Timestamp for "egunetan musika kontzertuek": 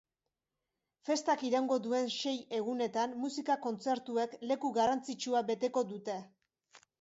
2.61-4.35